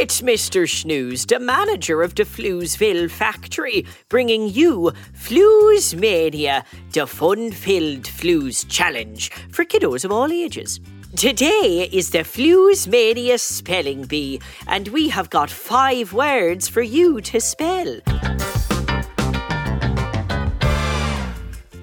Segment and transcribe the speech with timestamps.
[0.00, 0.66] It's Mr.
[0.66, 8.64] Snooze, the manager of the Floozeville factory, bringing you Flues Mania, the fun filled Flues
[8.64, 10.80] challenge for kiddos of all ages.
[11.16, 17.20] Today is the Flues Mania Spelling Bee, and we have got five words for you
[17.20, 18.00] to spell.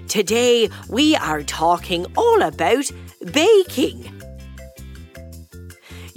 [0.07, 2.90] Today we are talking all about
[3.31, 4.16] baking.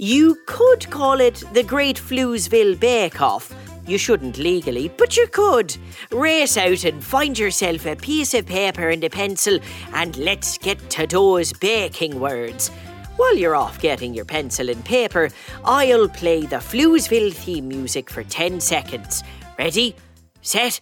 [0.03, 3.53] You could call it the Great Floozeville Bake Off.
[3.85, 5.77] You shouldn't legally, but you could.
[6.09, 9.59] Race out and find yourself a piece of paper and a pencil,
[9.93, 12.69] and let's get to those baking words.
[13.17, 15.29] While you're off getting your pencil and paper,
[15.63, 19.21] I'll play the Floozeville theme music for 10 seconds.
[19.59, 19.95] Ready?
[20.41, 20.81] Set?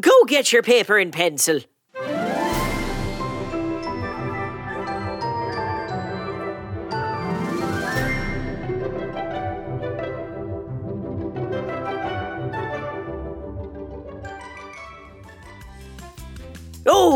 [0.00, 1.60] Go get your paper and pencil.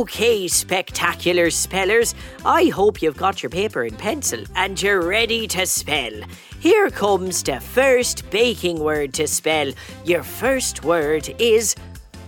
[0.03, 2.17] Okay, spectacular spellers.
[2.45, 6.11] I hope you've got your paper and pencil and you're ready to spell.
[6.59, 9.71] Here comes the first baking word to spell.
[10.05, 11.77] Your first word is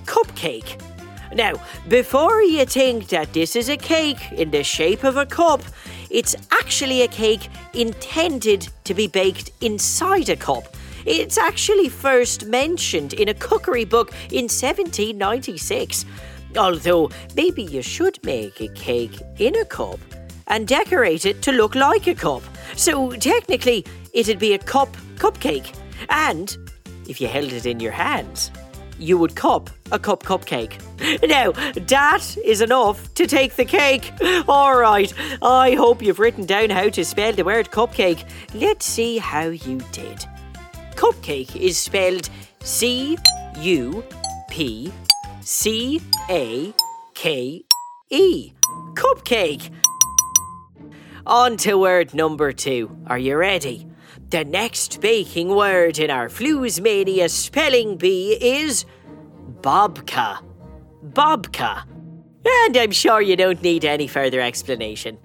[0.05, 0.80] cupcake.
[1.34, 1.55] Now,
[1.89, 5.62] before you think that this is a cake in the shape of a cup,
[6.11, 10.77] it's actually a cake intended to be baked inside a cup.
[11.06, 16.06] It's actually first mentioned in a cookery book in 1796.
[16.57, 19.99] Although, maybe you should make a cake in a cup
[20.47, 22.43] and decorate it to look like a cup.
[22.77, 25.75] So, technically, it'd be a cup cupcake.
[26.11, 26.57] And
[27.09, 28.51] if you held it in your hands,
[28.99, 30.81] you would cup a cup cupcake.
[31.29, 31.53] Now,
[31.87, 34.13] that is enough to take the cake.
[34.49, 38.25] All right, I hope you've written down how to spell the word cupcake.
[38.55, 40.25] Let's see how you did.
[40.95, 42.31] Cupcake is spelled
[42.63, 43.19] C
[43.59, 44.05] U
[44.48, 44.93] P
[45.45, 46.01] C
[46.31, 46.73] A
[47.13, 47.65] K
[48.11, 48.53] E.
[48.95, 49.71] Cupcake.
[51.27, 52.97] On to word number two.
[53.07, 53.87] Are you ready?
[54.31, 58.87] The next baking word in our Floozemania spelling bee is
[59.61, 60.39] babka.
[61.13, 61.85] Babka.
[62.47, 65.17] And I'm sure you don't need any further explanation.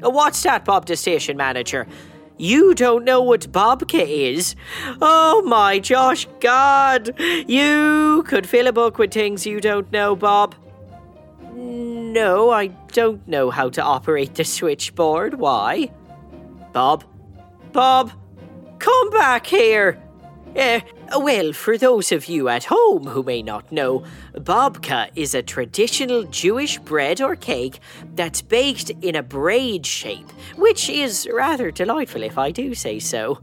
[0.00, 1.88] What's that, Bob, the station manager?
[2.38, 4.54] You don't know what babka is?
[5.02, 7.18] Oh my Josh God!
[7.18, 10.54] You could fill a book with things you don't know, Bob.
[11.52, 15.34] No, I don't know how to operate the switchboard.
[15.34, 15.90] Why?
[16.72, 17.04] Bob?
[17.72, 18.12] Bob?
[18.78, 20.00] Come back here!
[20.56, 20.80] Uh,
[21.16, 24.04] well, for those of you at home who may not know,
[24.34, 27.80] babka is a traditional Jewish bread or cake
[28.14, 33.38] that's baked in a braid shape, which is rather delightful if I do say so.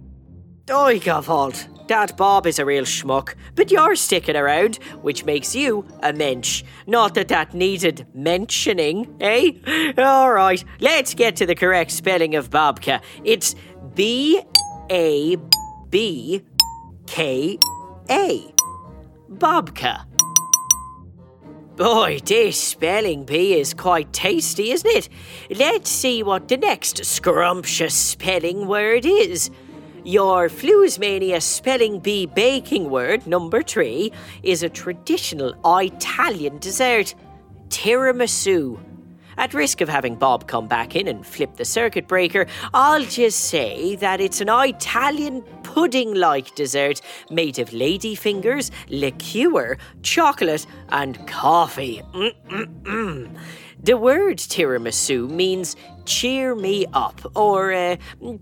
[0.70, 5.86] Oi, Gevalt, that Bob is a real schmuck, but you're sticking around, which makes you
[6.02, 6.64] a mensch.
[6.88, 9.52] Not that that needed mentioning, eh?
[9.98, 13.02] All right, let's get to the correct spelling of babka.
[13.24, 13.56] It's
[13.94, 14.42] B
[14.90, 15.38] A
[15.90, 16.44] B
[17.08, 17.58] K
[18.10, 18.54] A.
[19.32, 20.06] Babka.
[21.76, 25.10] Boy, this spelling bee is quite tasty, isn't it?
[25.50, 29.52] Let's see what the next scrumptious spelling word is.
[30.06, 34.12] Your Floozemania spelling bee baking word, number three,
[34.42, 37.14] is a traditional Italian dessert
[37.68, 38.80] tiramisu.
[39.38, 43.50] At risk of having Bob come back in and flip the circuit breaker, I'll just
[43.50, 45.44] say that it's an Italian
[45.76, 52.02] pudding like dessert made of ladyfingers, liqueur, chocolate, and coffee.
[52.14, 53.38] Mm-mm-mm.
[53.84, 55.76] The word tiramisu means
[56.06, 57.98] cheer me up or uh,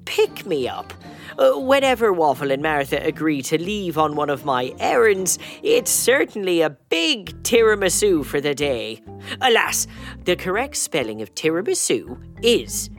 [0.06, 0.94] pick me up.
[1.40, 6.62] Uh, whenever Waffle and Martha agree to leave on one of my errands, it's certainly
[6.62, 9.02] a big tiramisu for the day.
[9.41, 9.88] Alas,
[10.26, 12.91] the correct spelling of tiramisu is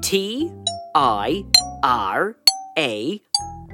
[0.00, 0.50] T
[0.96, 1.44] I
[1.84, 2.36] R
[2.76, 3.22] A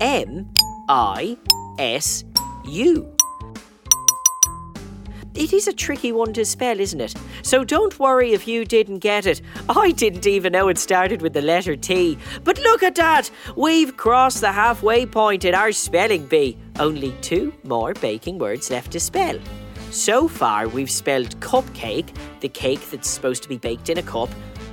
[0.01, 0.49] M
[0.89, 1.37] I
[1.79, 2.25] S
[2.65, 3.15] U.
[5.35, 7.15] It is a tricky one to spell, isn't it?
[7.43, 9.41] So don't worry if you didn't get it.
[9.69, 12.19] I didn't even know it started with the letter T.
[12.45, 13.31] But look at that!
[13.57, 16.59] We've crossed the halfway point in our spelling bee.
[16.79, 19.39] Only two more baking words left to spell.
[19.91, 24.29] So far, we've spelled cupcake, the cake that's supposed to be baked in a cup,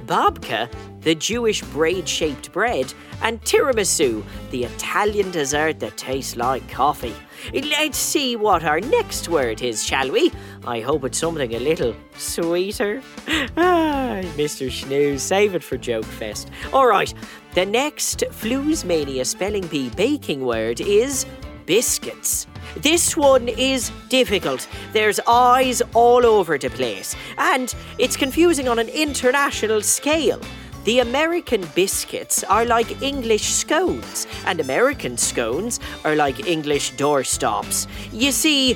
[0.06, 0.70] babka,
[1.02, 7.16] the Jewish braid shaped bread, and tiramisu, the Italian dessert that tastes like coffee.
[7.54, 10.32] Let's see what our next word is, shall we?
[10.66, 13.02] I hope it's something a little sweeter.
[13.58, 14.72] Ah, Mr.
[14.72, 16.50] Snooze, save it for Joke Fest.
[16.74, 17.14] All right,
[17.54, 21.26] The next Fluesmania Spelling Bee baking word is
[21.66, 22.48] biscuits.
[22.78, 24.68] This one is difficult.
[24.94, 30.42] There's eyes all over the place, and it's confusing on an international scale.
[30.90, 37.86] The American biscuits are like English scones, and American scones are like English doorstops.
[38.12, 38.76] You see,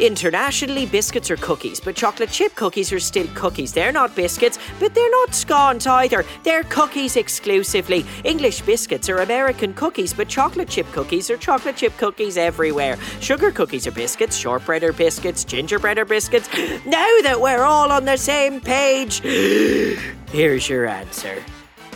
[0.00, 3.72] Internationally, biscuits are cookies, but chocolate chip cookies are still cookies.
[3.72, 6.24] They're not biscuits, but they're not scones either.
[6.42, 8.04] They're cookies exclusively.
[8.24, 12.98] English biscuits are American cookies, but chocolate chip cookies are chocolate chip cookies everywhere.
[13.20, 16.48] Sugar cookies are biscuits, shortbread are biscuits, gingerbread are biscuits.
[16.84, 19.20] Now that we're all on the same page,
[20.32, 21.40] here's your answer.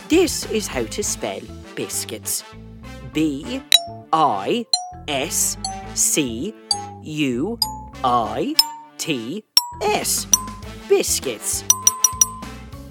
[0.09, 1.41] This is how to spell
[1.75, 2.43] biscuits.
[3.13, 3.61] B
[4.11, 4.65] I
[5.07, 5.55] S
[5.93, 6.51] C
[7.03, 7.59] U
[8.03, 8.55] I
[8.97, 9.43] T
[9.83, 10.25] S.
[10.89, 11.63] Biscuits.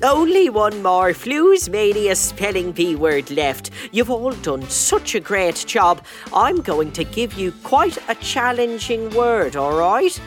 [0.01, 3.73] Only one more Fluesmania spelling bee word left.
[3.91, 6.05] You've all done such a great job.
[6.33, 10.21] I'm going to give you quite a challenging word, alright?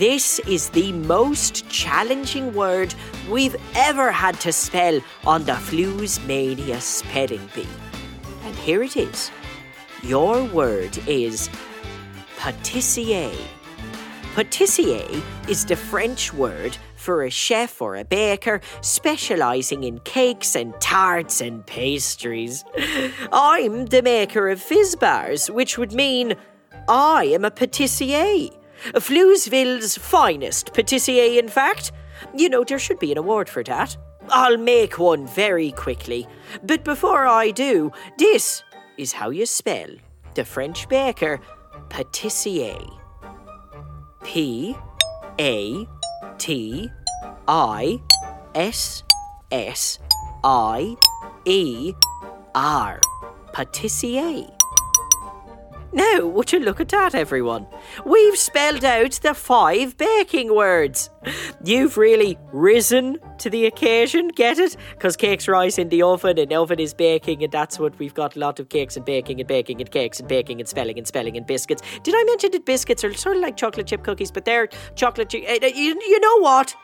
[0.00, 2.94] This is the most challenging word
[3.28, 7.68] we've ever had to spell on the Fluesmania spelling bee.
[8.44, 9.30] And here it is.
[10.02, 11.50] Your word is
[12.38, 13.30] pâtissier.
[14.34, 20.72] Pâtissier is the French word for a chef or a baker specialising in cakes and
[20.80, 22.64] tarts and pastries.
[23.34, 26.36] I'm the maker of fizz bars, which would mean
[26.88, 28.59] I am a pâtissier.
[28.94, 31.92] Fluesville's finest pâtissier, in fact.
[32.34, 33.96] You know, there should be an award for that.
[34.28, 36.26] I'll make one very quickly.
[36.62, 38.62] But before I do, this
[38.96, 39.88] is how you spell
[40.34, 41.40] the French baker
[41.88, 42.98] pâtissier.
[44.22, 44.76] P
[45.40, 45.86] A
[46.38, 46.88] T
[47.48, 48.00] I
[48.54, 49.02] S
[49.50, 49.98] S
[50.44, 50.96] I
[51.44, 51.94] E
[52.54, 53.00] R.
[53.52, 54.59] Patissier.
[55.92, 57.66] Now, would you look at that, everyone?
[58.06, 61.10] We've spelled out the five baking words.
[61.64, 64.76] You've really risen to the occasion, get it?
[64.92, 68.36] Because cakes rise in the oven and oven is baking, and that's what we've got
[68.36, 71.08] a lot of cakes and baking and baking and cakes and baking and spelling and
[71.08, 71.82] spelling and biscuits.
[72.04, 75.30] Did I mention that biscuits are sort of like chocolate chip cookies, but they're chocolate
[75.30, 75.44] chip.
[75.44, 76.74] Uh, you, you know what?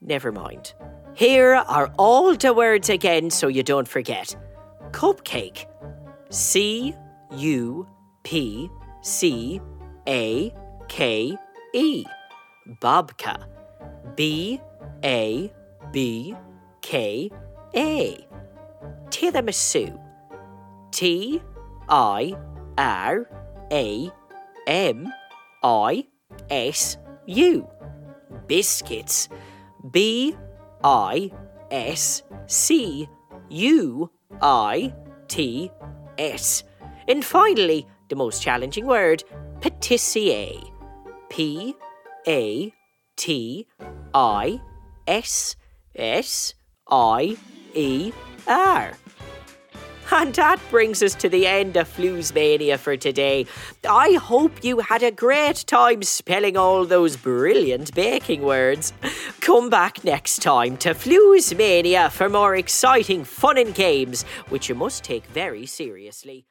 [0.00, 0.72] Never mind.
[1.14, 4.34] Here are all the words again so you don't forget
[4.92, 5.66] cupcake.
[6.30, 6.94] C
[7.36, 7.86] U
[8.28, 8.70] P
[9.00, 9.58] C
[10.06, 10.52] A
[10.86, 11.34] K
[11.72, 12.04] E.
[12.82, 13.46] Babka.
[14.16, 14.60] B
[15.02, 15.50] A
[15.92, 16.34] B
[16.82, 17.30] K
[17.74, 18.26] A.
[19.08, 19.98] Tiramisu.
[20.92, 21.40] T
[21.88, 22.36] I
[22.76, 23.30] R
[23.72, 24.10] A
[24.66, 25.08] M
[25.62, 26.04] I
[26.50, 27.66] S U.
[28.46, 29.30] Biscuits.
[29.90, 30.36] B
[30.84, 31.30] I
[31.70, 33.08] S C
[33.48, 34.10] U
[34.42, 34.92] I
[35.28, 35.70] T
[36.18, 36.64] S.
[37.08, 39.24] And finally, the most challenging word,
[39.60, 40.72] patissier.
[41.28, 41.76] P
[42.26, 42.72] A
[43.16, 43.66] T
[44.14, 44.60] I
[45.06, 45.56] S
[45.94, 46.54] S
[46.88, 47.36] I
[47.74, 48.12] E
[48.46, 48.92] R.
[50.10, 53.44] And that brings us to the end of Fluesmania for today.
[53.86, 58.94] I hope you had a great time spelling all those brilliant baking words.
[59.40, 65.04] Come back next time to Fluesmania for more exciting fun and games, which you must
[65.04, 66.46] take very seriously.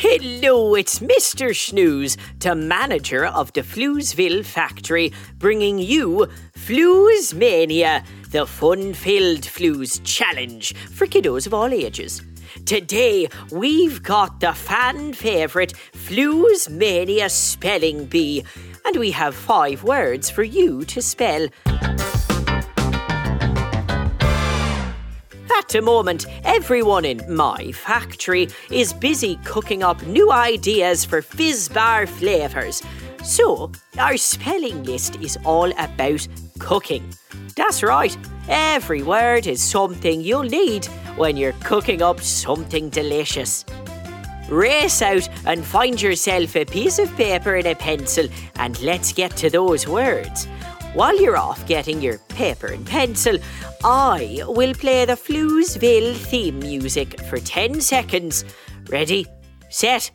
[0.00, 1.52] Hello, it's Mr.
[1.52, 10.76] Snooze, the manager of the Fluesville factory, bringing you Fluesmania, the fun filled Flues challenge
[10.76, 12.22] for kiddos of all ages.
[12.64, 18.44] Today, we've got the fan favourite Fluesmania spelling bee,
[18.84, 21.48] and we have five words for you to spell.
[25.68, 31.68] At the moment, everyone in my factory is busy cooking up new ideas for fizz
[31.68, 32.82] bar flavours.
[33.22, 36.26] So, our spelling list is all about
[36.58, 37.06] cooking.
[37.54, 38.16] That's right,
[38.48, 43.66] every word is something you'll need when you're cooking up something delicious.
[44.48, 49.36] Race out and find yourself a piece of paper and a pencil, and let's get
[49.36, 50.48] to those words.
[50.98, 53.38] While you're off getting your paper and pencil,
[53.84, 58.44] I will play the Fluesville theme music for 10 seconds.
[58.90, 59.24] Ready,
[59.70, 60.10] set,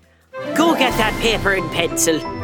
[0.57, 2.42] go get that paper and pencil.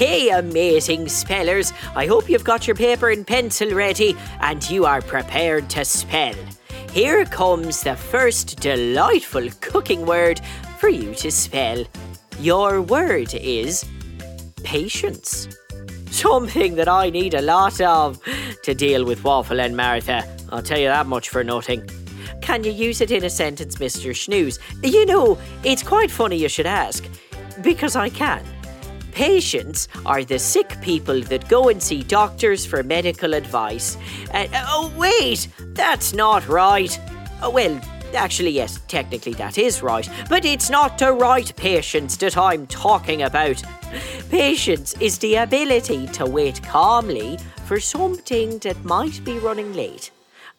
[0.00, 1.74] Okay, amazing spellers.
[1.94, 6.34] I hope you've got your paper and pencil ready and you are prepared to spell.
[6.90, 10.40] Here comes the first delightful cooking word
[10.78, 11.84] for you to spell.
[12.38, 13.84] Your word is
[14.64, 15.54] patience.
[16.06, 18.22] Something that I need a lot of
[18.62, 20.24] to deal with Waffle and Martha.
[20.48, 21.86] I'll tell you that much for nothing.
[22.40, 24.16] Can you use it in a sentence, Mr.
[24.16, 24.60] Snooze?
[24.82, 27.04] You know, it's quite funny you should ask,
[27.60, 28.42] because I can.
[29.20, 33.98] Patients are the sick people that go and see doctors for medical advice.
[34.32, 36.98] Uh, oh, wait, that's not right.
[37.42, 37.78] Oh, well,
[38.14, 43.20] actually, yes, technically that is right, but it's not the right patience that I'm talking
[43.20, 43.62] about.
[44.30, 50.10] Patience is the ability to wait calmly for something that might be running late.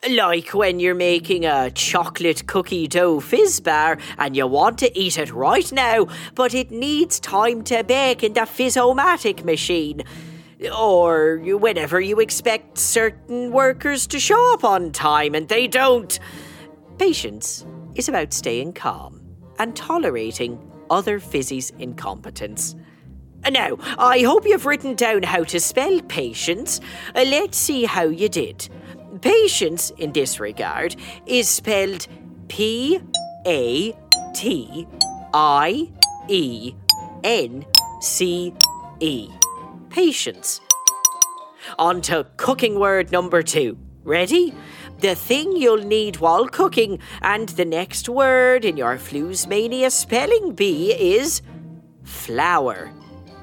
[0.10, 5.20] Like when you're making a chocolate cookie dough fizz bar and you want to eat
[5.20, 10.02] it right now, but it needs time to bake in the fizzomatic machine.
[10.76, 16.20] Or whenever you expect certain workers to show up on time and they don't.
[16.98, 19.22] Patience is about staying calm
[19.60, 22.76] and tolerating other fizzy's incompetence.
[23.50, 26.80] Now, I hope you've written down how to spell patience.
[27.16, 28.70] Uh, let's see how you did.
[29.20, 32.08] Patience, in this regard, is spelled
[32.48, 33.00] P
[33.46, 33.94] A
[34.34, 34.88] T
[35.34, 35.92] I
[36.28, 36.74] E
[37.24, 37.66] N
[38.02, 38.54] C
[39.00, 39.30] E.
[39.90, 40.62] Patience.
[41.78, 43.78] On to cooking word number two.
[44.04, 44.54] Ready?
[45.00, 50.94] The thing you'll need while cooking, and the next word in your Floozemania spelling bee
[50.94, 51.42] is
[52.04, 52.94] flour.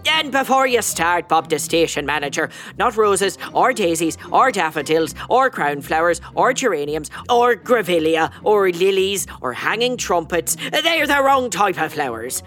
[0.07, 5.51] And before you start, Bob the station manager, not roses or daisies or daffodils or
[5.51, 10.57] crown flowers or geraniums or grevillea or lilies or hanging trumpets.
[10.71, 12.43] They're the wrong type of flowers.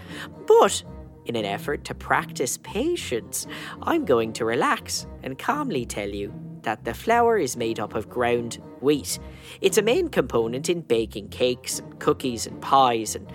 [0.46, 0.82] But
[1.24, 3.46] in an effort to practice patience,
[3.82, 6.32] I'm going to relax and calmly tell you
[6.62, 9.18] that the flour is made up of ground wheat.
[9.60, 13.30] It's a main component in baking cakes and cookies and pies and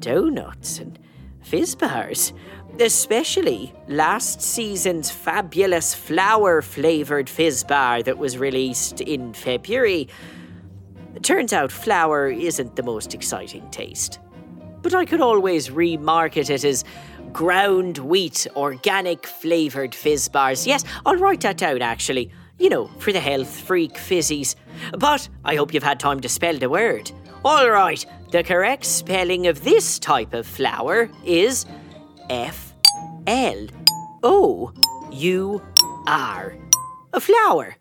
[0.00, 0.98] donuts and
[1.42, 2.32] fizz bars
[2.78, 10.08] especially last season's fabulous flour flavoured fizz bar that was released in February.
[11.22, 14.18] Turns out flour isn't the most exciting taste.
[14.82, 16.84] But I could always remarket it as
[17.32, 20.66] ground wheat organic flavoured fizz bars.
[20.66, 22.30] Yes, I'll write that down actually.
[22.58, 24.54] You know, for the health freak fizzies.
[24.98, 27.10] But I hope you've had time to spell the word.
[27.42, 31.64] All right, the correct spelling of this type of flour is
[32.30, 32.74] F
[33.26, 33.66] L
[34.22, 34.72] O
[35.10, 35.62] U
[36.06, 36.56] R.
[37.12, 37.76] A flower.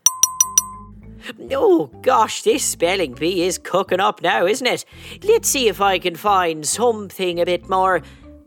[1.52, 4.86] Oh gosh, this spelling bee is cooking up now, isn't it?
[5.24, 8.02] Let's see if I can find something a bit more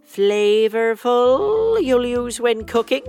[0.05, 3.05] flavourful you'll use when cooking.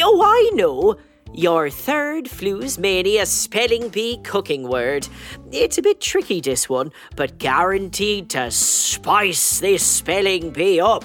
[0.00, 0.96] Oh, I know!
[1.32, 5.08] Your third Floozemania spelling bee cooking word.
[5.50, 11.04] It's a bit tricky, this one, but guaranteed to spice this spelling bee up.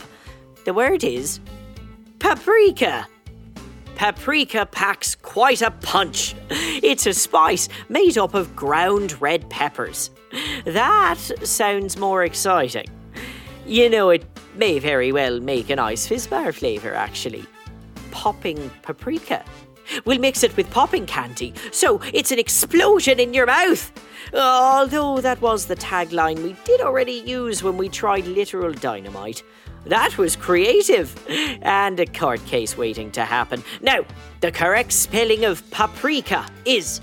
[0.65, 1.41] The word is
[2.19, 3.07] paprika.
[3.95, 6.35] Paprika packs quite a punch.
[6.49, 10.09] It's a spice made up of ground red peppers.
[10.65, 12.87] That sounds more exciting.
[13.65, 17.45] You know, it may very well make a nice fizzbar flavour, actually.
[18.11, 19.43] Popping paprika.
[20.05, 23.91] We'll mix it with popping candy, so it's an explosion in your mouth.
[24.33, 29.43] Although that was the tagline we did already use when we tried literal dynamite.
[29.85, 31.13] That was creative.
[31.61, 33.63] And a court case waiting to happen.
[33.81, 34.05] Now,
[34.41, 37.01] the correct spelling of paprika is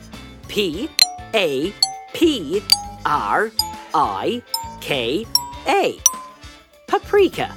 [0.49, 0.89] P
[1.35, 1.73] A
[2.13, 2.63] P
[3.05, 3.51] R
[3.95, 4.43] I
[4.81, 5.27] K
[5.67, 5.99] A.
[6.87, 7.55] Paprika.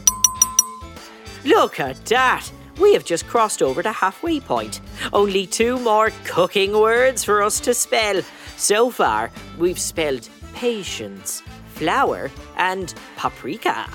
[1.43, 2.49] Look at that!
[2.79, 4.81] We have just crossed over the halfway point.
[5.11, 8.21] Only two more cooking words for us to spell.
[8.57, 13.89] So far, we've spelled patience flour, and paprika.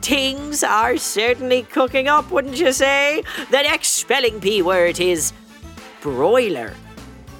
[0.00, 3.22] Things are certainly cooking up, wouldn't you say?
[3.50, 5.32] The next spelling bee word is
[6.00, 6.72] broiler.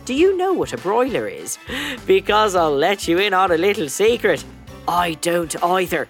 [0.04, 1.58] Do you know what a broiler is?
[2.06, 4.44] Because I'll let you in on a little secret.
[4.86, 6.08] I don't either.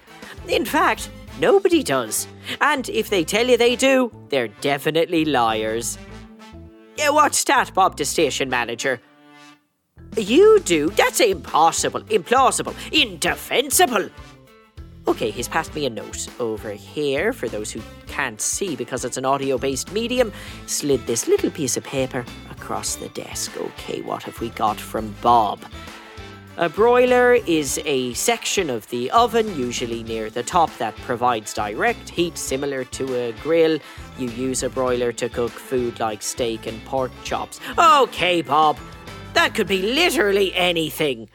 [0.48, 2.26] In fact, nobody does.
[2.60, 5.96] And if they tell you they do, they're definitely liars.
[6.98, 9.00] What's that, Bob the station manager?
[10.16, 10.90] You do?
[10.90, 14.08] That's impossible, implausible, indefensible.
[15.06, 19.16] Okay, he's passed me a note over here for those who can't see because it's
[19.16, 20.32] an audio based medium.
[20.66, 23.56] Slid this little piece of paper across the desk.
[23.56, 25.60] Okay, what have we got from Bob?
[26.56, 32.08] A broiler is a section of the oven, usually near the top, that provides direct
[32.08, 33.80] heat similar to a grill.
[34.18, 37.58] You use a broiler to cook food like steak and pork chops.
[37.76, 38.78] Okay, Bob,
[39.34, 41.28] that could be literally anything.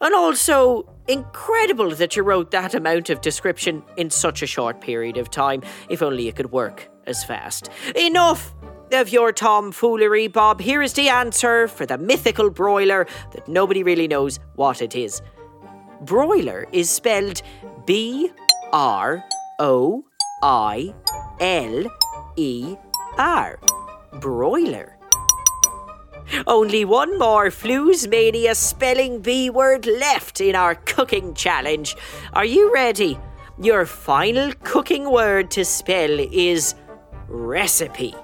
[0.00, 5.16] And also, incredible that you wrote that amount of description in such a short period
[5.16, 7.70] of time, if only it could work as fast.
[7.94, 8.54] Enough
[8.92, 10.60] of your tomfoolery, Bob.
[10.60, 15.22] Here is the answer for the mythical broiler that nobody really knows what it is.
[16.02, 17.40] Broiler is spelled
[17.86, 18.30] B
[18.72, 19.24] R
[19.58, 20.04] O
[20.42, 20.94] I
[21.40, 21.84] L
[22.36, 22.76] E
[23.16, 23.58] R.
[24.20, 24.95] Broiler.
[26.46, 31.96] Only one more flu's Mania spelling bee word left in our cooking challenge.
[32.32, 33.18] Are you ready?
[33.58, 36.74] Your final cooking word to spell is
[37.28, 38.14] recipe.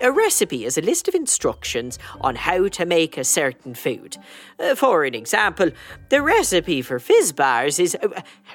[0.00, 4.16] A recipe is a list of instructions on how to make a certain food.
[4.58, 5.70] Uh, for an example,
[6.08, 7.96] the recipe for fizz bars is.
[8.00, 8.08] Uh,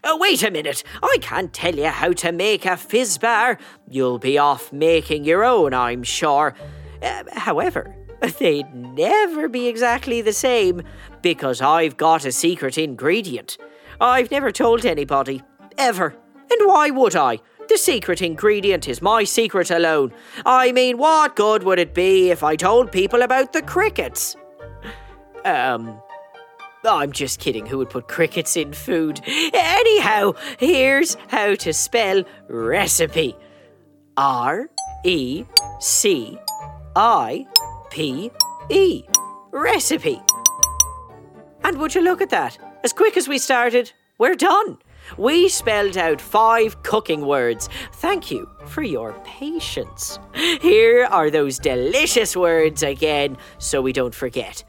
[0.06, 3.60] uh, wait a minute, I can't tell you how to make a fizz bar.
[3.90, 6.56] You'll be off making your own, I'm sure.
[7.02, 7.94] Uh, however,
[8.40, 10.82] they'd never be exactly the same
[11.22, 13.58] because I've got a secret ingredient.
[14.00, 15.42] I've never told anybody,
[15.78, 16.16] ever.
[16.50, 17.40] And why would I?
[17.70, 20.14] The secret ingredient is my secret alone.
[20.46, 24.36] I mean, what good would it be if I told people about the crickets?
[25.46, 26.02] Um,
[26.86, 27.66] I'm just kidding.
[27.66, 29.22] Who would put crickets in food?
[29.54, 33.36] Anyhow, here's how to spell recipe
[34.18, 34.70] R
[35.06, 35.46] E
[35.80, 36.38] C
[36.96, 37.48] I
[37.94, 38.32] P
[38.70, 39.04] E.
[39.52, 40.20] Recipe.
[41.64, 42.58] And would you look at that?
[42.84, 44.80] As quick as we started, we're done.
[45.16, 47.70] We spelled out five cooking words.
[47.92, 50.18] Thank you for your patience.
[50.34, 54.64] Here are those delicious words again so we don't forget.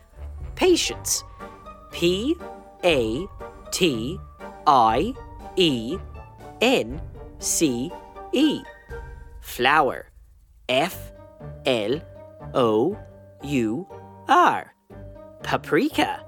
[0.54, 1.24] Patience.
[1.92, 2.36] P
[2.84, 3.26] A
[3.70, 4.18] T
[4.66, 5.14] I
[5.56, 5.96] E
[6.60, 7.00] N
[7.38, 7.90] C
[8.32, 8.60] E.
[9.40, 10.10] Flour.
[10.68, 11.10] F
[11.64, 12.02] L
[12.52, 12.98] O
[13.44, 13.86] U
[14.28, 14.74] R.
[15.42, 16.24] Paprika.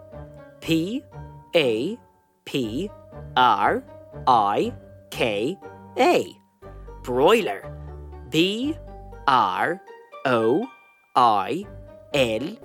[0.61, 1.03] P
[1.55, 1.99] A
[2.45, 2.91] P
[3.37, 3.83] R
[4.27, 4.73] I
[5.11, 5.59] K
[5.99, 6.37] A.
[7.03, 7.73] Broiler.
[8.31, 8.77] B
[9.27, 9.81] R
[10.25, 10.69] O
[11.15, 11.65] I
[12.15, 12.57] L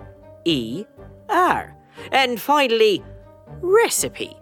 [0.45, 0.85] E
[1.29, 1.75] R.
[2.11, 3.03] And finally,
[3.61, 4.35] recipe.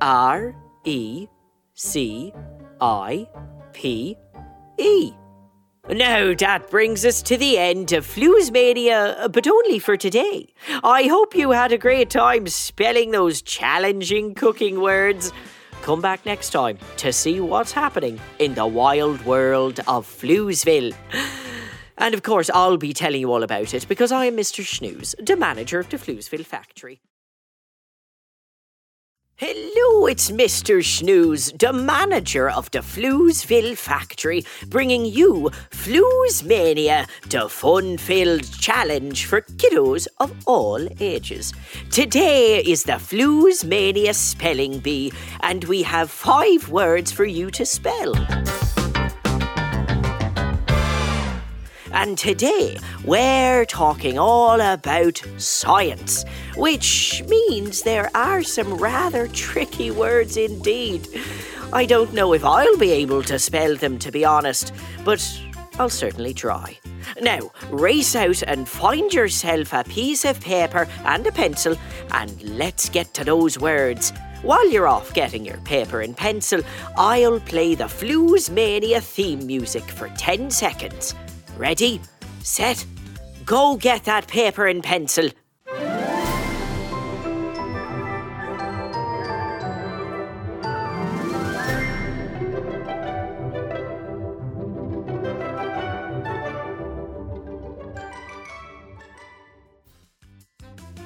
[0.00, 1.26] R E
[1.74, 2.32] C
[2.80, 3.28] I
[3.72, 4.16] P
[4.78, 5.12] E.
[5.90, 10.52] Now that brings us to the end of Mania, uh, but only for today.
[10.84, 15.32] I hope you had a great time spelling those challenging cooking words.
[15.80, 20.94] Come back next time to see what's happening in the wild world of Floozeville.
[21.96, 24.62] And of course, I'll be telling you all about it because I am Mr.
[24.62, 27.00] Snooze, the manager of the Floozeville factory.
[29.40, 30.84] Hello, it's Mr.
[30.84, 35.52] Snooze, the manager of the Floozeville factory, bringing you
[36.42, 41.52] Mania, the fun filled challenge for kiddos of all ages.
[41.92, 42.98] Today is the
[43.64, 48.14] Mania spelling bee, and we have five words for you to spell.
[51.98, 60.36] And today we're talking all about science, which means there are some rather tricky words
[60.36, 61.08] indeed.
[61.72, 64.72] I don't know if I'll be able to spell them, to be honest,
[65.04, 65.20] but
[65.80, 66.78] I'll certainly try.
[67.20, 71.76] Now, race out and find yourself a piece of paper and a pencil,
[72.12, 74.12] and let's get to those words.
[74.42, 76.60] While you're off getting your paper and pencil,
[76.96, 81.16] I'll play the Floozemania theme music for 10 seconds.
[81.58, 82.00] Ready,
[82.44, 82.86] set,
[83.44, 85.30] go get that paper and pencil.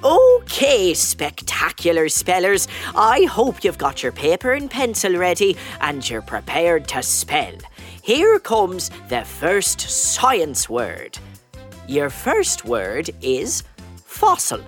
[0.04, 2.68] Okay, spectacular spellers.
[2.94, 7.54] I hope you've got your paper and pencil ready and you're prepared to spell.
[8.02, 11.16] Here comes the first science word.
[11.86, 13.62] Your first word is
[14.04, 14.60] fossil.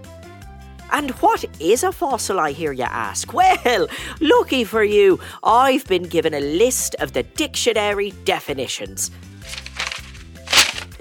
[0.92, 3.32] And what is a fossil, I hear you ask?
[3.34, 3.88] Well,
[4.20, 9.10] lucky for you, I've been given a list of the dictionary definitions.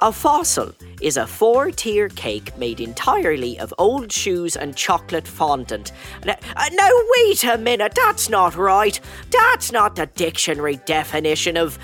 [0.00, 5.92] a fossil is a four tier cake made entirely of old shoes and chocolate fondant.
[6.24, 8.98] Now, uh, now, wait a minute, that's not right.
[9.30, 11.78] That's not the dictionary definition of.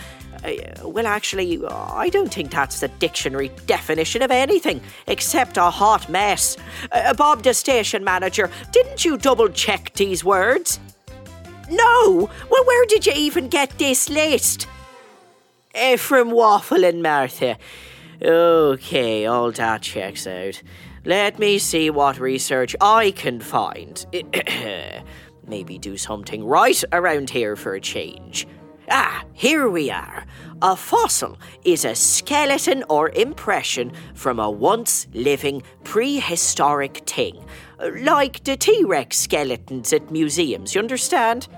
[0.45, 0.53] Uh,
[0.85, 6.57] well, actually, I don't think that's the dictionary definition of anything except a hot mess.
[6.93, 10.79] Uh, Bob, the station manager, didn't you double check these words?
[11.71, 12.31] No!
[12.51, 14.69] Well, where did you even get this list?
[15.75, 17.59] Uh, from Waffle and Martha.
[18.23, 20.63] Okay, all that checks out.
[21.05, 24.05] Let me see what research I can find.
[25.47, 28.47] Maybe do something right around here for a change.
[28.91, 30.25] Ah, here we are.
[30.63, 37.45] A fossil is a skeleton or impression from a once living prehistoric thing,
[38.01, 41.49] like the T Rex skeletons at museums, you understand?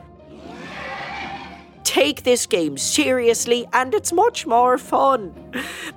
[1.89, 5.33] Take this game seriously and it's much more fun.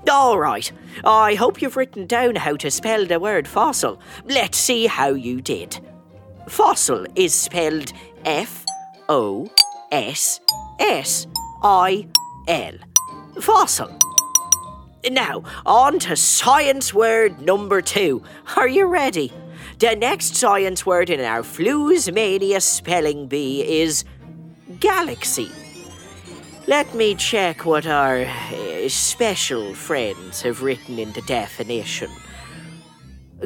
[0.10, 0.72] Alright,
[1.04, 4.00] I hope you've written down how to spell the word fossil.
[4.24, 5.82] Let's see how you did.
[6.48, 7.92] Fossil is spelled
[8.24, 8.66] F
[9.10, 9.50] O
[9.92, 10.40] S
[10.80, 11.28] S
[11.62, 12.08] I
[12.48, 12.76] L.
[13.42, 13.90] Fossil.
[15.12, 18.24] Now, on to science word number two.
[18.56, 19.34] Are you ready?
[19.80, 24.06] The next science word in our Flusmania spelling bee is
[24.80, 25.52] galaxy.
[26.68, 32.12] Let me check what our uh, special friends have written in the definition.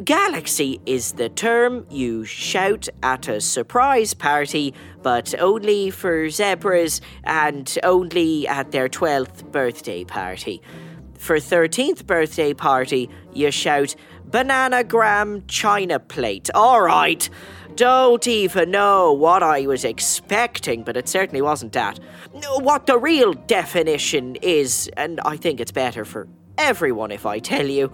[0.04, 7.78] Galaxy is the term you shout at a surprise party, but only for zebras and
[7.82, 10.60] only at their 12th birthday party.
[11.18, 13.96] For 13th birthday party, you shout
[14.28, 16.50] bananagram china plate.
[16.54, 17.30] All right.
[17.76, 22.00] Don't even know what I was expecting, but it certainly wasn't that.
[22.60, 27.66] What the real definition is, and I think it's better for everyone if I tell
[27.66, 27.92] you,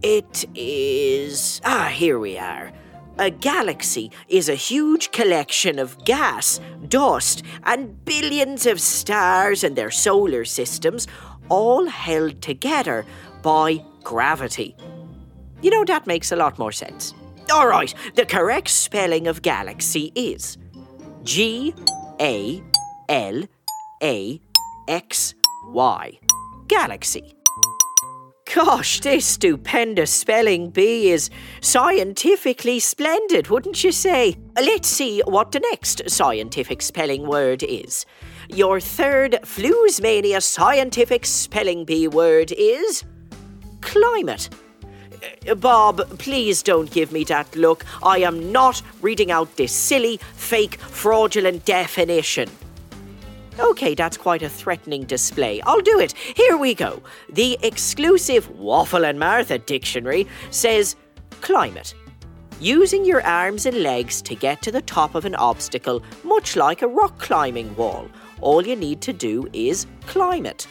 [0.00, 1.60] it is.
[1.64, 2.70] Ah, here we are.
[3.18, 9.90] A galaxy is a huge collection of gas, dust, and billions of stars and their
[9.90, 11.08] solar systems,
[11.48, 13.04] all held together
[13.42, 14.76] by gravity.
[15.62, 17.12] You know, that makes a lot more sense.
[17.50, 20.58] All right, the correct spelling of galaxy is
[21.22, 21.74] G
[22.20, 22.62] A
[23.08, 23.42] L
[24.02, 24.40] A
[24.86, 25.34] X
[25.68, 26.18] Y.
[26.66, 27.34] Galaxy.
[28.54, 31.30] Gosh, this stupendous spelling bee is
[31.62, 34.36] scientifically splendid, wouldn't you say?
[34.56, 38.04] Let's see what the next scientific spelling word is.
[38.48, 43.04] Your third Flusmania scientific spelling bee word is
[43.80, 44.50] climate.
[45.48, 47.84] Uh, Bob, please don't give me that look.
[48.02, 52.48] I am not reading out this silly, fake, fraudulent definition.
[53.58, 55.60] Okay, that's quite a threatening display.
[55.62, 56.12] I'll do it.
[56.12, 57.02] Here we go.
[57.28, 60.94] The exclusive Waffle and Martha dictionary says
[61.40, 61.94] climate.
[62.60, 66.82] Using your arms and legs to get to the top of an obstacle, much like
[66.82, 68.08] a rock climbing wall.
[68.40, 70.68] All you need to do is climb it.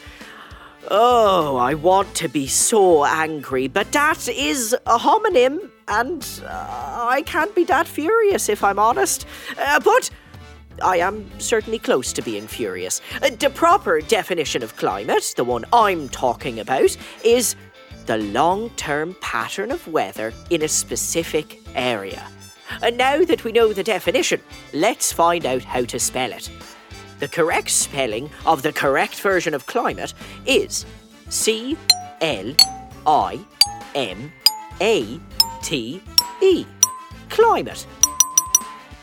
[0.90, 7.24] Oh, I want to be so angry, but that is a homonym, and uh, I
[7.26, 9.26] can't be that furious if I'm honest.
[9.60, 10.10] Uh, but
[10.82, 13.02] I am certainly close to being furious.
[13.22, 17.58] Uh, the proper definition of climate, the one I'm talking about, is
[18.06, 22.24] the long term pattern of weather in a specific area.
[22.82, 24.40] And now that we know the definition,
[24.74, 26.50] let's find out how to spell it.
[27.20, 30.14] The correct spelling of the correct version of climate
[30.46, 30.86] is
[31.30, 31.76] C
[32.22, 32.54] L
[33.06, 33.40] I
[33.96, 34.32] M
[34.82, 35.20] A
[35.64, 36.02] T
[36.42, 36.66] E.
[37.30, 37.86] Climate.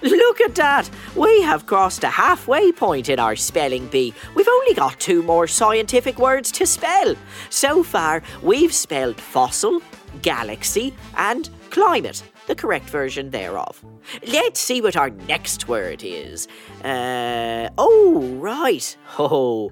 [0.02, 0.90] Look at that!
[1.16, 4.12] We have crossed a halfway point in our spelling bee.
[4.34, 7.14] We've only got two more scientific words to spell.
[7.48, 9.80] So far, we've spelled fossil,
[10.20, 13.84] galaxy, and climate, the correct version thereof.
[14.26, 16.46] Let's see what our next word is.
[16.82, 18.96] Uh, oh, right.
[19.16, 19.70] Oh,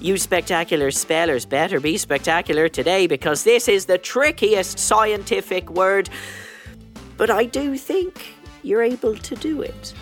[0.00, 6.10] you spectacular spellers better be spectacular today because this is the trickiest scientific word.
[7.16, 9.94] But I do think you're able to do it.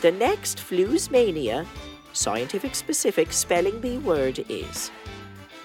[0.00, 1.66] The next Flusmania
[2.14, 4.90] scientific specific spelling bee word is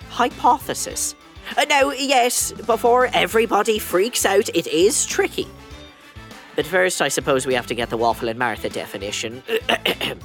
[0.09, 1.15] hypothesis.
[1.57, 5.47] Uh, now, yes, before everybody freaks out, it is tricky.
[6.57, 9.43] But first, I suppose we have to get the Waffle and Martha definition.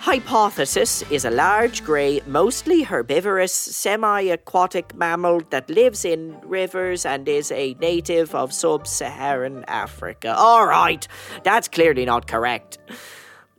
[0.00, 7.28] Hypothesis is a large, grey, mostly herbivorous, semi aquatic mammal that lives in rivers and
[7.28, 10.34] is a native of sub Saharan Africa.
[10.34, 11.06] All right,
[11.44, 12.78] that's clearly not correct.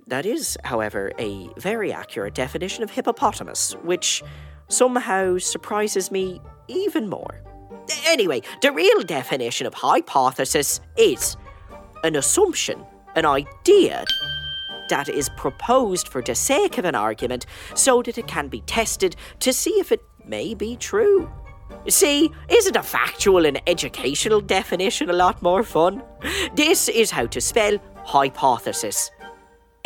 [0.07, 4.23] That is, however, a very accurate definition of hippopotamus, which
[4.69, 7.43] somehow surprises me even more.
[8.07, 11.37] Anyway, the real definition of hypothesis is
[12.03, 12.85] an assumption,
[13.15, 14.05] an idea
[14.89, 19.15] that is proposed for the sake of an argument so that it can be tested
[19.39, 21.29] to see if it may be true.
[21.87, 26.03] See, isn't a factual and educational definition a lot more fun?
[26.55, 29.11] This is how to spell hypothesis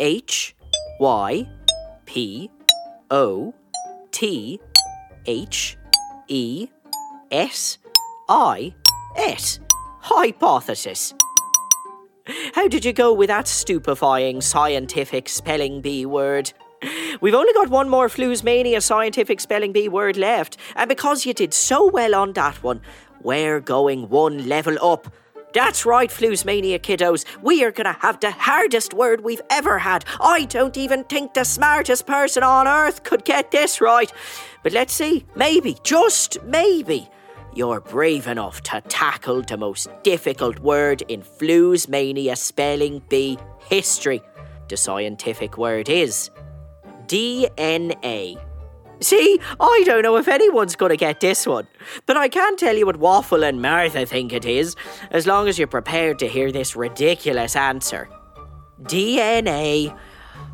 [0.00, 0.56] H
[0.98, 1.46] Y
[2.06, 2.50] P
[3.10, 3.54] O
[4.10, 4.60] T
[5.26, 5.76] H
[6.28, 6.68] E
[7.30, 7.78] S
[8.28, 8.74] I
[9.16, 9.60] S.
[10.00, 11.14] hypothesis.
[12.54, 16.54] How did you go with that stupefying scientific spelling bee word?
[17.20, 18.08] We've only got one more
[18.42, 22.80] Mania scientific spelling bee word left, and because you did so well on that one,
[23.22, 25.12] we're going one level up.
[25.52, 26.10] That's right,
[26.46, 27.26] Mania kiddos.
[27.42, 30.06] We are going to have the hardest word we've ever had.
[30.18, 34.10] I don't even think the smartest person on earth could get this right.
[34.62, 37.08] But let's see, maybe, just maybe,
[37.54, 43.38] you're brave enough to tackle the most difficult word in Flu's Mania spelling bee
[43.68, 44.22] history.
[44.68, 46.30] The scientific word is
[47.06, 48.36] DNA.
[49.00, 51.66] See, I don't know if anyone's going to get this one,
[52.06, 54.76] but I can tell you what Waffle and Martha think it is,
[55.10, 58.08] as long as you're prepared to hear this ridiculous answer.
[58.82, 59.96] DNA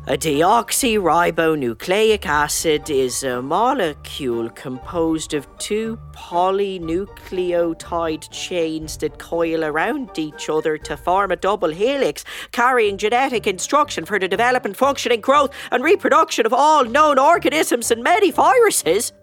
[0.07, 10.49] a deoxyribonucleic acid is a molecule composed of two polynucleotide chains that coil around each
[10.49, 15.83] other to form a double helix, carrying genetic instruction for the development, functioning, growth, and
[15.83, 19.13] reproduction of all known organisms and many viruses.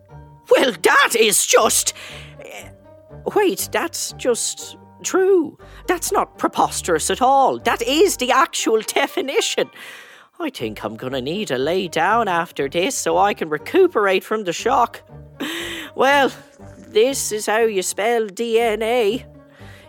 [0.49, 1.93] Well, that is just.
[2.41, 2.69] Eh,
[3.35, 5.59] wait, that's just true.
[5.89, 7.59] That's not preposterous at all.
[7.59, 9.69] That is the actual definition.
[10.41, 14.45] I think I'm gonna need to lay down after this so I can recuperate from
[14.45, 15.03] the shock.
[15.95, 16.31] Well,
[16.77, 19.25] this is how you spell DNA.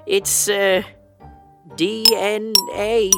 [0.08, 0.82] It's, uh,
[1.76, 3.12] DNA.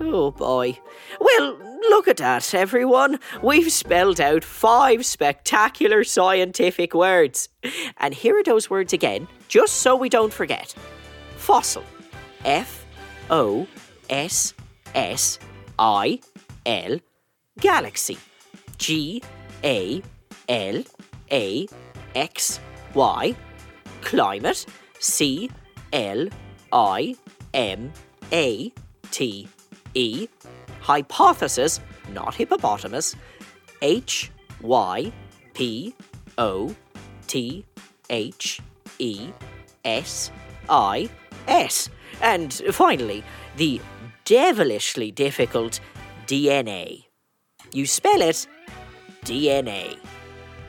[0.00, 0.78] Oh boy.
[1.18, 3.20] Well, look at that, everyone.
[3.42, 7.48] We've spelled out five spectacular scientific words.
[7.96, 10.74] And here are those words again, just so we don't forget
[11.36, 11.84] fossil.
[12.44, 12.84] F
[13.30, 13.66] O
[14.10, 14.52] S
[14.94, 15.38] S
[15.78, 16.20] I
[16.66, 16.98] L
[17.60, 18.18] galaxy.
[18.78, 19.22] G
[19.62, 20.02] A
[20.48, 20.82] L
[21.30, 21.66] A
[22.14, 22.60] X
[22.94, 23.34] Y
[24.00, 24.66] climate.
[24.98, 25.50] C
[25.92, 26.28] L
[26.72, 27.14] I
[27.52, 27.92] M
[28.32, 28.72] A
[29.10, 29.48] T
[29.94, 30.28] E
[30.80, 31.80] hypothesis,
[32.12, 33.16] not hippopotamus.
[33.82, 34.30] H
[34.62, 35.12] Y
[35.52, 35.94] P
[36.38, 36.74] O
[37.26, 37.64] T
[38.10, 38.60] H
[38.98, 39.30] E
[39.84, 40.30] S
[40.68, 41.08] I
[41.46, 41.88] S.
[42.22, 43.22] And finally,
[43.56, 43.80] the
[44.24, 45.80] devilishly difficult
[46.26, 47.04] DNA.
[47.72, 48.46] You spell it
[49.24, 49.98] DNA.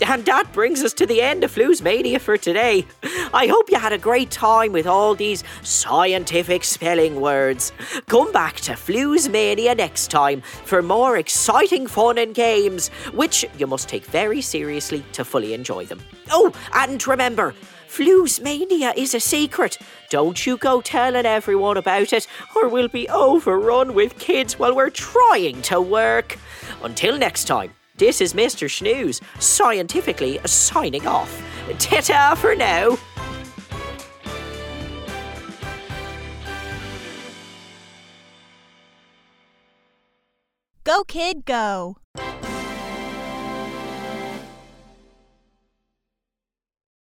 [0.06, 2.86] And that brings us to the end of Flues Mania for today.
[3.34, 7.72] I hope you had a great time with all these scientific spelling words.
[8.08, 13.68] Come back to Flues Mania next time for more exciting fun and games, which you
[13.68, 16.02] must take very seriously to fully enjoy them.
[16.30, 17.56] Oh, and remember,
[17.96, 19.78] Flu's mania is a secret.
[20.10, 24.90] Don't you go telling everyone about it, or we'll be overrun with kids while we're
[24.90, 26.38] trying to work.
[26.84, 28.70] Until next time, this is Mr.
[28.70, 31.42] Snooze, scientifically signing off.
[31.80, 32.98] Ta for now.
[40.84, 41.96] Go, kid, go.